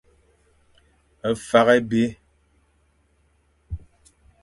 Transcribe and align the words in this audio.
Fakh 1.47 1.71
ébi. 1.77 2.03